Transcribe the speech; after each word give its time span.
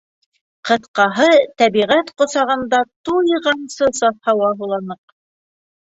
Ҡыҫҡаһы, 0.69 1.27
тәбиғәт 1.63 2.11
ҡосағында 2.23 2.81
туйғансы 3.11 3.95
саф 4.03 4.21
һауа 4.31 4.55
һуланыҡ. 4.61 5.19